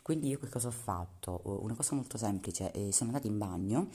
Quindi 0.00 0.28
io 0.28 0.38
che 0.38 0.48
cosa 0.48 0.68
ho 0.68 0.70
fatto? 0.70 1.42
Una 1.44 1.74
cosa 1.74 1.94
molto 1.94 2.16
semplice, 2.16 2.70
eh, 2.72 2.90
sono 2.90 3.10
andata 3.10 3.26
in 3.26 3.36
bagno 3.36 3.90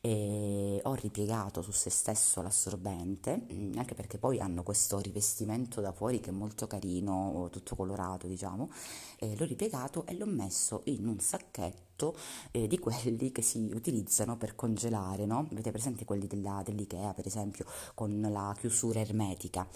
e 0.00 0.80
ho 0.84 0.94
ripiegato 0.94 1.62
su 1.62 1.72
se 1.72 1.90
stesso 1.90 2.42
l'assorbente 2.42 3.54
Mm, 3.55 3.55
anche 3.76 3.94
perché 3.94 4.18
poi 4.18 4.40
hanno 4.40 4.62
questo 4.62 4.98
rivestimento 4.98 5.80
da 5.80 5.92
fuori 5.92 6.20
che 6.20 6.30
è 6.30 6.32
molto 6.32 6.66
carino, 6.66 7.48
tutto 7.50 7.74
colorato 7.76 8.26
diciamo, 8.26 8.70
eh, 9.18 9.36
l'ho 9.36 9.44
ripiegato 9.44 10.06
e 10.06 10.14
l'ho 10.16 10.26
messo 10.26 10.82
in 10.84 11.06
un 11.06 11.18
sacchetto 11.18 12.16
eh, 12.50 12.66
di 12.66 12.78
quelli 12.78 13.32
che 13.32 13.42
si 13.42 13.70
utilizzano 13.72 14.36
per 14.36 14.54
congelare, 14.54 15.26
no? 15.26 15.48
Avete 15.50 15.70
presente 15.70 16.04
quelli 16.04 16.26
della, 16.26 16.62
dell'Ikea 16.64 17.14
per 17.14 17.26
esempio 17.26 17.64
con 17.94 18.20
la 18.20 18.54
chiusura 18.58 19.00
ermetica? 19.00 19.66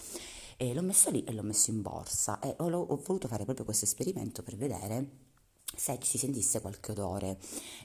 E 0.57 0.73
l'ho 0.73 0.83
messo 0.83 1.09
lì 1.09 1.23
e 1.23 1.33
l'ho 1.33 1.43
messo 1.43 1.71
in 1.71 1.81
borsa 1.81 2.39
e 2.39 2.55
ho, 2.57 2.69
ho 2.69 3.01
voluto 3.03 3.27
fare 3.27 3.45
proprio 3.45 3.65
questo 3.65 3.85
esperimento 3.85 4.43
per 4.43 4.55
vedere 4.55 5.30
se 5.75 5.97
si 6.01 6.17
sentisse 6.17 6.61
qualche 6.61 6.91
odore. 6.91 7.37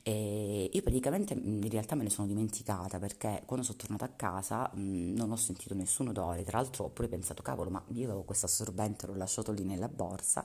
E 0.03 0.71
io 0.73 0.83
praticamente 0.83 1.35
in 1.35 1.69
realtà 1.69 1.95
me 1.95 2.05
ne 2.05 2.11
sono 2.11 2.27
dimenticata 2.27 2.99
perché 2.99 3.43
quando 3.47 3.65
sono 3.65 3.79
tornata 3.79 4.05
a 4.05 4.11
casa 4.15 4.71
mh, 4.73 5.15
non 5.15 5.31
ho 5.33 5.37
sentito 5.37 5.75
nessun 5.75 6.09
odore, 6.09 6.45
tra 6.45 6.59
l'altro 6.59 6.85
ho 6.85 6.89
pure 6.89 7.09
pensato 7.09 7.43
cavolo 7.43 7.71
ma 7.71 7.83
io 7.89 8.05
avevo 8.05 8.23
questo 8.23 8.47
assorbente, 8.47 9.07
l'ho 9.07 9.17
lasciato 9.17 9.53
lì 9.53 9.65
nella 9.65 9.89
borsa 9.89 10.45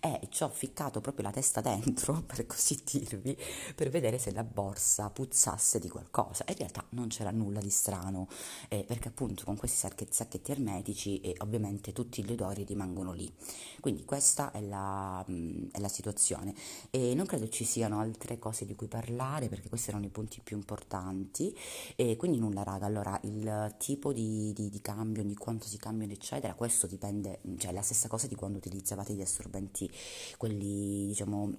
e 0.00 0.28
ci 0.30 0.42
ho 0.42 0.48
ficcato 0.48 1.00
proprio 1.00 1.26
la 1.26 1.32
testa 1.32 1.60
dentro, 1.60 2.22
per 2.26 2.46
così 2.46 2.80
dirvi, 2.84 3.36
per 3.74 3.90
vedere 3.90 4.18
se 4.18 4.32
la 4.32 4.44
borsa 4.44 5.10
puzzasse 5.10 5.78
di 5.78 5.88
qualcosa. 5.88 6.44
in 6.48 6.56
realtà 6.56 6.84
non 6.90 7.08
c'era 7.08 7.30
nulla 7.30 7.60
di 7.60 7.70
strano, 7.70 8.28
eh, 8.68 8.84
perché 8.84 9.08
appunto 9.08 9.44
con 9.44 9.56
questi 9.56 9.78
sacchetti, 9.78 10.50
ermetici 10.50 11.20
eh, 11.20 11.34
ovviamente 11.38 11.92
tutti 11.92 12.24
gli 12.24 12.32
odori 12.32 12.64
rimangono 12.64 13.12
lì. 13.12 13.32
Quindi 13.80 14.04
questa 14.04 14.50
è 14.50 14.60
la, 14.60 15.24
mh, 15.26 15.70
è 15.72 15.80
la 15.80 15.88
situazione. 15.88 16.54
E 16.90 17.14
non 17.14 17.26
credo 17.26 17.48
ci 17.48 17.64
siano 17.64 18.00
altre 18.00 18.38
cose 18.38 18.64
di 18.64 18.74
cui 18.74 18.88
parlare, 18.88 19.48
perché 19.48 19.68
questi 19.68 19.90
erano 19.90 20.06
i 20.06 20.10
punti 20.10 20.40
più 20.42 20.56
importanti. 20.56 21.56
E 21.96 22.16
quindi 22.16 22.38
nulla, 22.38 22.62
raga. 22.62 22.86
Allora, 22.86 23.18
il 23.22 23.74
tipo 23.78 24.12
di, 24.12 24.52
di, 24.52 24.68
di 24.70 24.80
cambio, 24.80 25.22
di 25.22 25.34
quanto 25.34 25.66
si 25.66 25.76
cambiano, 25.76 26.12
eccetera, 26.12 26.54
questo 26.54 26.86
dipende, 26.86 27.40
cioè 27.58 27.70
è 27.70 27.74
la 27.74 27.82
stessa 27.82 28.08
cosa 28.08 28.26
di 28.26 28.34
quando 28.34 28.58
utilizzavate 28.58 29.14
gli 29.14 29.22
assorbenti 29.22 29.90
quelli 30.36 31.06
diciamo 31.06 31.52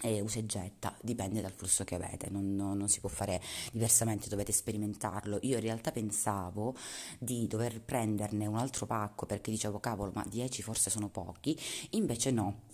e 0.00 0.20
usa 0.20 0.38
e 0.38 0.46
getta, 0.46 0.96
dipende 1.02 1.40
dal 1.40 1.50
flusso 1.52 1.82
che 1.82 1.96
avete, 1.96 2.30
non, 2.30 2.54
non, 2.54 2.76
non, 2.76 2.88
si 2.88 3.00
può 3.00 3.08
fare 3.08 3.42
diversamente, 3.72 4.28
dovete 4.28 4.52
sperimentarlo. 4.52 5.38
Io 5.42 5.56
in 5.56 5.62
realtà 5.62 5.90
pensavo 5.90 6.76
di 7.18 7.46
dover 7.48 7.80
prenderne 7.80 8.46
un 8.46 8.56
altro 8.56 8.86
pacco 8.86 9.26
perché 9.26 9.50
dicevo 9.50 9.80
cavolo, 9.80 10.12
ma 10.14 10.24
10 10.28 10.62
forse 10.62 10.90
sono 10.90 11.08
pochi, 11.08 11.58
invece 11.90 12.30
no 12.30 12.66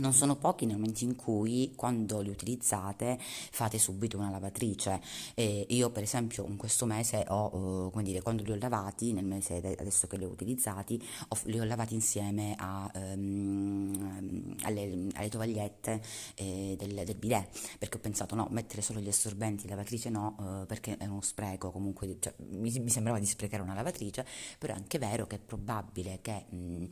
non 0.00 0.12
sono 0.12 0.36
pochi 0.36 0.66
nel 0.66 0.76
momento 0.76 1.04
in 1.04 1.16
cui 1.16 1.72
quando 1.76 2.20
li 2.20 2.30
utilizzate 2.30 3.18
fate 3.20 3.78
subito 3.78 4.18
una 4.18 4.30
lavatrice. 4.30 5.00
E 5.34 5.66
io 5.68 5.90
per 5.90 6.02
esempio 6.02 6.46
in 6.46 6.56
questo 6.56 6.86
mese 6.86 7.24
ho 7.28 7.86
uh, 7.86 7.90
come 7.90 8.02
dire 8.02 8.22
quando 8.22 8.42
li 8.42 8.52
ho 8.52 8.56
lavati 8.56 9.12
nel 9.12 9.24
mese 9.24 9.56
adesso 9.56 10.06
che 10.06 10.16
li 10.16 10.24
ho 10.24 10.28
utilizzati 10.28 11.00
ho, 11.28 11.38
li 11.44 11.58
ho 11.58 11.64
lavati 11.64 11.94
insieme 11.94 12.54
a, 12.56 12.90
um, 12.94 14.54
alle, 14.62 15.08
alle, 15.14 15.28
tovagliette 15.28 16.00
eh, 16.34 16.76
del, 16.78 17.04
del, 17.04 17.16
bidet, 17.16 17.76
perché 17.78 17.96
ho 17.96 18.00
pensato 18.00 18.34
no, 18.34 18.48
mettere 18.50 18.82
solo 18.82 19.00
gli 19.00 19.08
assorbenti 19.08 19.68
lavatrice 19.68 20.08
no, 20.08 20.36
eh, 20.62 20.66
perché 20.66 20.96
è 20.96 21.06
uno 21.06 21.20
spreco, 21.20 21.70
comunque 21.70 22.16
cioè, 22.18 22.34
mi, 22.50 22.72
mi, 22.78 22.90
sembrava 22.90 23.18
di 23.18 23.26
sprecare 23.26 23.62
una 23.62 23.74
lavatrice, 23.74 24.26
però 24.58 24.74
è 24.74 24.76
anche 24.76 24.98
vero 24.98 25.26
che 25.26 25.36
è 25.36 25.38
probabile 25.38 26.18
che 26.22 26.46
mh, 26.48 26.84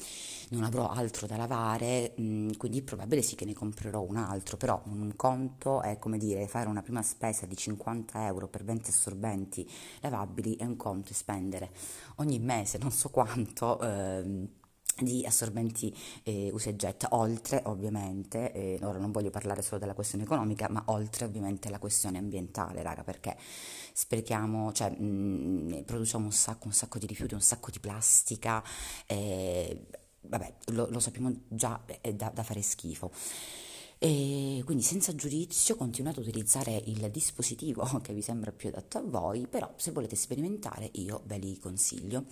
non 0.51 0.65
avrò 0.65 0.89
altro 0.89 1.27
da 1.27 1.37
lavare, 1.37 2.13
mh, 2.17 2.57
quindi 2.57 2.79
è 2.79 2.83
sì 3.23 3.37
che 3.37 3.45
ne 3.45 3.55
comprerò 3.55 4.03
un 4.03 4.17
altro, 4.17 4.57
però 4.57 4.81
un 4.87 5.15
conto 5.17 5.83
è 5.83 5.99
come 5.99 6.19
dire 6.19 6.47
fare 6.47 6.69
una 6.69 6.83
prima 6.83 7.03
spesa 7.03 7.47
di 7.47 7.57
50 7.57 8.27
euro 8.27 8.49
per 8.49 8.65
20 8.65 8.91
assorbenti 8.91 9.69
lavabili 10.01 10.57
e 10.57 10.65
un 10.65 10.77
conto 10.77 11.11
è 11.11 11.15
spendere 11.15 11.71
ogni 12.17 12.39
mese 12.39 12.79
non 12.79 12.91
so 12.91 13.11
quanto. 13.11 13.81
Eh, 13.81 14.57
di 15.03 15.25
assorbenti 15.25 15.95
eh, 16.25 16.51
usa 16.53 16.71
e 16.71 16.77
getta, 16.77 17.09
oltre 17.13 17.63
ovviamente, 17.67 18.53
eh, 18.53 18.79
ora 18.83 18.99
non 18.99 19.13
voglio 19.13 19.31
parlare 19.31 19.63
solo 19.63 19.79
della 19.79 19.95
questione 19.95 20.25
economica, 20.25 20.69
ma 20.71 20.83
oltre 20.87 21.25
ovviamente 21.25 21.69
alla 21.69 21.79
questione 21.79 22.19
ambientale, 22.19 22.83
raga, 22.83 23.05
perché 23.05 23.37
sprechiamo, 23.93 24.73
cioè 24.73 24.91
mh, 24.91 25.05
mm, 25.05 25.81
produciamo 25.83 26.25
un 26.25 26.33
sacco, 26.33 26.67
un 26.67 26.73
sacco 26.73 26.99
di 26.99 27.07
rifiuti, 27.07 27.35
un 27.35 27.41
sacco 27.41 27.71
di 27.71 27.79
plastica, 27.81 28.63
eh, 29.07 29.87
vabbè, 30.23 30.55
lo, 30.73 30.89
lo, 30.91 31.01
sappiamo 31.01 31.33
già, 31.49 31.83
è 32.01 32.13
da, 32.13 32.31
da 32.31 32.43
fare 32.43 32.63
schifo. 32.63 33.11
E 34.01 34.63
quindi 34.65 34.85
senza 34.85 35.13
giudizio 35.17 35.75
continuate 35.75 36.21
a 36.21 36.23
utilizzare 36.23 36.81
il 36.87 37.11
dispositivo 37.11 37.85
che 38.01 38.13
vi 38.15 38.23
sembra 38.23 38.53
più 38.53 38.69
adatto 38.69 38.99
a 38.99 39.03
voi, 39.03 39.49
però 39.49 39.73
se 39.77 39.91
volete 39.91 40.15
sperimentare 40.15 40.89
io 40.93 41.23
ve 41.27 41.39
li 41.39 41.59
consiglio. 41.59 42.27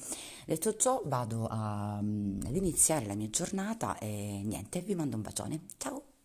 Detto 0.44 0.76
ciò 0.76 1.02
vado 1.04 1.46
a, 1.46 1.96
ad 1.96 2.54
iniziare 2.54 3.06
la 3.06 3.14
mia 3.14 3.30
giornata 3.30 3.98
e 3.98 4.42
niente, 4.44 4.80
vi 4.80 4.94
mando 4.94 5.16
un 5.16 5.22
bacione. 5.22 5.64
Ciao! 5.76 6.15